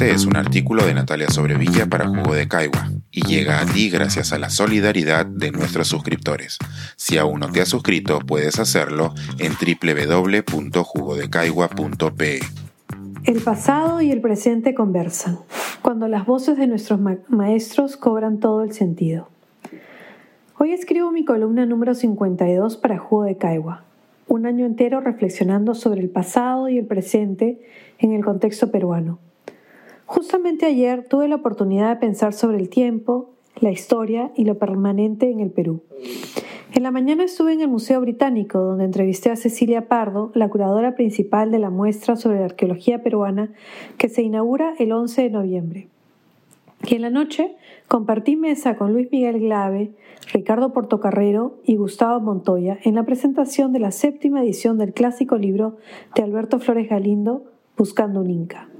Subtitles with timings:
[0.00, 3.90] Este es un artículo de Natalia Sobrevilla para Jugo de Caigua y llega a ti
[3.90, 6.56] gracias a la solidaridad de nuestros suscriptores.
[6.96, 12.40] Si aún no te has suscrito, puedes hacerlo en www.jugodecaigua.pe.
[13.24, 15.40] El pasado y el presente conversan,
[15.82, 16.98] cuando las voces de nuestros
[17.28, 19.28] maestros cobran todo el sentido.
[20.56, 23.84] Hoy escribo mi columna número 52 para Jugo de Caigua,
[24.28, 27.60] un año entero reflexionando sobre el pasado y el presente
[27.98, 29.18] en el contexto peruano.
[30.10, 35.30] Justamente ayer tuve la oportunidad de pensar sobre el tiempo, la historia y lo permanente
[35.30, 35.84] en el Perú.
[36.72, 40.96] En la mañana estuve en el Museo Británico, donde entrevisté a Cecilia Pardo, la curadora
[40.96, 43.52] principal de la muestra sobre la arqueología peruana
[43.98, 45.88] que se inaugura el 11 de noviembre.
[46.88, 47.54] Y en la noche
[47.86, 49.92] compartí mesa con Luis Miguel Glave,
[50.32, 55.76] Ricardo Portocarrero y Gustavo Montoya en la presentación de la séptima edición del clásico libro
[56.16, 57.44] de Alberto Flores Galindo,
[57.76, 58.70] Buscando un Inca.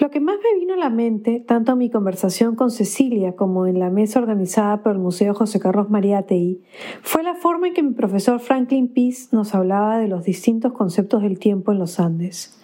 [0.00, 3.66] Lo que más me vino a la mente, tanto en mi conversación con Cecilia como
[3.66, 6.62] en la mesa organizada por el Museo José Carlos Mariátegui,
[7.02, 11.22] fue la forma en que mi profesor Franklin Peace nos hablaba de los distintos conceptos
[11.22, 12.60] del tiempo en los Andes.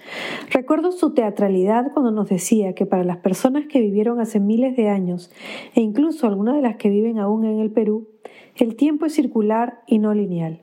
[0.51, 4.89] Recuerdo su teatralidad cuando nos decía que para las personas que vivieron hace miles de
[4.89, 5.31] años,
[5.77, 8.09] e incluso algunas de las que viven aún en el Perú,
[8.57, 10.63] el tiempo es circular y no lineal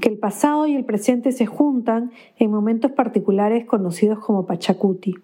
[0.00, 5.14] que el pasado y el presente se juntan en momentos particulares conocidos como Pachacuti.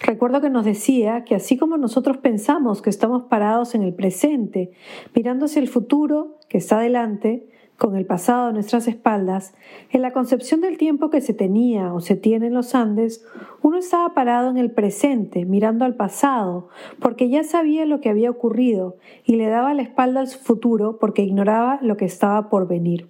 [0.00, 4.70] Recuerdo que nos decía que así como nosotros pensamos que estamos parados en el presente,
[5.14, 9.54] mirando el futuro que está delante, con el pasado a nuestras espaldas,
[9.90, 13.24] en la concepción del tiempo que se tenía o se tiene en los Andes,
[13.62, 18.30] uno estaba parado en el presente, mirando al pasado, porque ya sabía lo que había
[18.30, 23.06] ocurrido y le daba la espalda al futuro porque ignoraba lo que estaba por venir.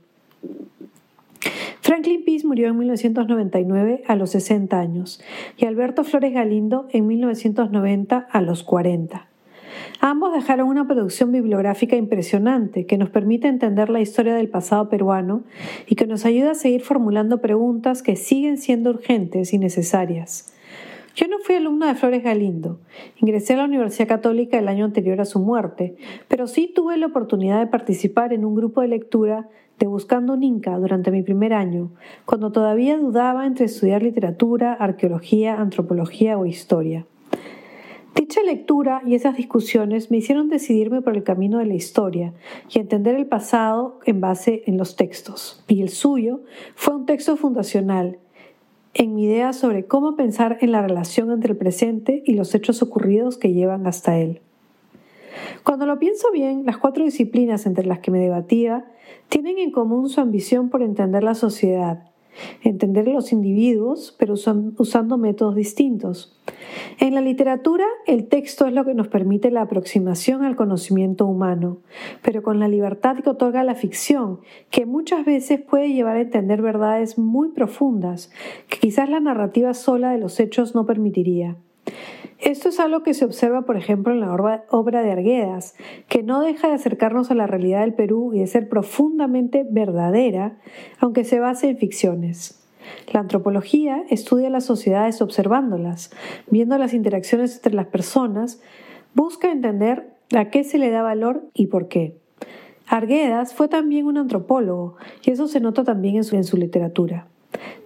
[1.88, 5.22] Franklin Peace murió en 1999 a los 60 años
[5.56, 9.26] y Alberto Flores Galindo en 1990 a los 40.
[9.98, 15.44] Ambos dejaron una producción bibliográfica impresionante que nos permite entender la historia del pasado peruano
[15.86, 20.52] y que nos ayuda a seguir formulando preguntas que siguen siendo urgentes y necesarias.
[21.16, 22.80] Yo no fui alumna de Flores Galindo.
[23.16, 25.96] Ingresé a la Universidad Católica el año anterior a su muerte,
[26.28, 29.48] pero sí tuve la oportunidad de participar en un grupo de lectura
[29.78, 31.90] de Buscando un Inca durante mi primer año,
[32.24, 37.06] cuando todavía dudaba entre estudiar literatura, arqueología, antropología o historia.
[38.14, 42.32] Dicha lectura y esas discusiones me hicieron decidirme por el camino de la historia
[42.68, 45.64] y entender el pasado en base en los textos.
[45.68, 46.40] Y el suyo
[46.74, 48.18] fue un texto fundacional
[48.94, 52.82] en mi idea sobre cómo pensar en la relación entre el presente y los hechos
[52.82, 54.40] ocurridos que llevan hasta él.
[55.62, 58.84] Cuando lo pienso bien, las cuatro disciplinas entre las que me debatía
[59.28, 62.04] tienen en común su ambición por entender la sociedad,
[62.62, 66.38] entender los individuos, pero usando métodos distintos.
[66.98, 71.78] En la literatura, el texto es lo que nos permite la aproximación al conocimiento humano,
[72.22, 74.40] pero con la libertad que otorga la ficción,
[74.70, 78.30] que muchas veces puede llevar a entender verdades muy profundas,
[78.68, 81.56] que quizás la narrativa sola de los hechos no permitiría.
[82.38, 85.74] Esto es algo que se observa, por ejemplo, en la obra de Arguedas,
[86.08, 90.58] que no deja de acercarnos a la realidad del Perú y de ser profundamente verdadera,
[91.00, 92.64] aunque se base en ficciones.
[93.12, 96.10] La antropología estudia las sociedades observándolas,
[96.48, 98.60] viendo las interacciones entre las personas,
[99.14, 102.16] busca entender a qué se le da valor y por qué.
[102.86, 107.26] Arguedas fue también un antropólogo, y eso se nota también en su, en su literatura.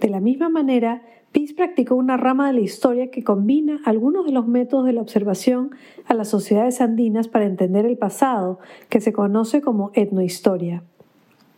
[0.01, 1.03] De la misma manera,
[1.33, 5.01] Peace practicó una rama de la historia que combina algunos de los métodos de la
[5.01, 5.71] observación
[6.07, 8.59] a las sociedades andinas para entender el pasado,
[8.91, 10.83] que se conoce como etnohistoria.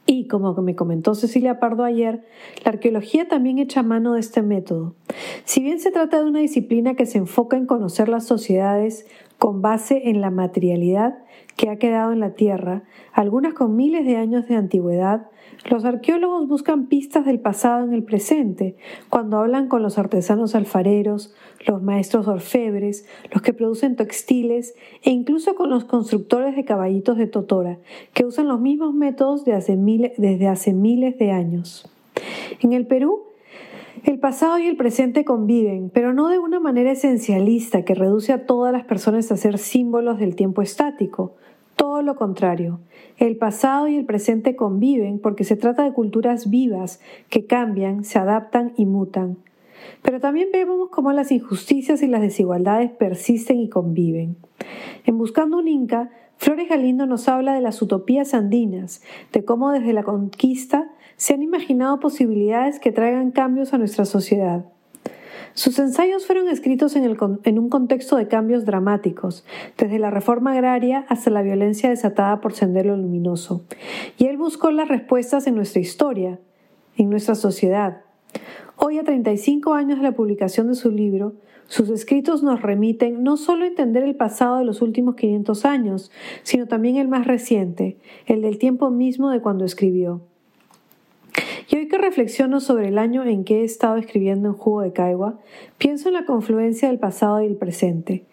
[0.07, 2.25] Y, como me comentó Cecilia Pardo ayer,
[2.65, 4.95] la arqueología también echa mano de este método.
[5.45, 9.07] Si bien se trata de una disciplina que se enfoca en conocer las sociedades
[9.45, 11.19] con base en la materialidad
[11.55, 15.29] que ha quedado en la Tierra, algunas con miles de años de antigüedad,
[15.69, 18.79] los arqueólogos buscan pistas del pasado en el presente,
[19.11, 21.35] cuando hablan con los artesanos alfareros,
[21.67, 27.27] los maestros orfebres, los que producen textiles e incluso con los constructores de caballitos de
[27.27, 27.81] Totora,
[28.15, 31.87] que usan los mismos métodos desde hace miles de años.
[32.61, 33.34] En el Perú,
[34.03, 38.45] el pasado y el presente conviven, pero no de una manera esencialista que reduce a
[38.45, 41.35] todas las personas a ser símbolos del tiempo estático.
[41.77, 42.81] Todo lo contrario,
[43.19, 47.01] el pasado y el presente conviven porque se trata de culturas vivas
[47.31, 49.39] que cambian, se adaptan y mutan.
[50.03, 54.37] Pero también vemos cómo las injusticias y las desigualdades persisten y conviven.
[55.05, 59.03] En Buscando un Inca, Flores Galindo nos habla de las utopías andinas,
[59.33, 64.65] de cómo desde la conquista se han imaginado posibilidades que traigan cambios a nuestra sociedad.
[65.57, 69.45] Sus ensayos fueron escritos en, un contexto de cambios dramáticos,
[69.79, 73.65] desde la reforma agraria hasta la violencia desatada por Sendero Luminoso,
[74.19, 76.41] y él buscó las respuestas en nuestra historia,
[76.97, 78.03] en nuestra sociedad.
[78.77, 81.35] Hoy, a 35 años de la publicación de su libro,
[81.67, 86.11] sus escritos nos remiten no solo a entender el pasado de los últimos 500 años,
[86.43, 87.97] sino también el más reciente,
[88.27, 90.23] el del tiempo mismo de cuando escribió.
[91.69, 94.93] Y hoy que reflexiono sobre el año en que he estado escribiendo en Jugo de
[94.93, 95.39] Caigua,
[95.79, 98.25] pienso en la confluencia del pasado y el presente,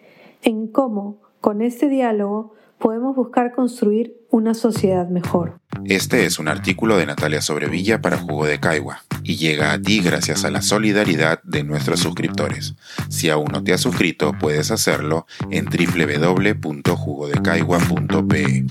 [0.42, 5.60] en cómo, con este diálogo, podemos buscar construir una sociedad mejor.
[5.84, 10.00] Este es un artículo de Natalia Sobrevilla para Jugo de Caigua y llega a ti
[10.00, 12.74] gracias a la solidaridad de nuestros suscriptores.
[13.08, 18.64] Si aún no te has suscrito, puedes hacerlo en www.jugodecaigua.pe.